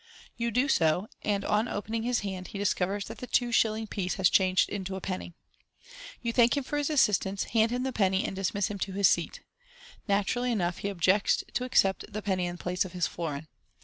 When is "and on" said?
1.21-1.67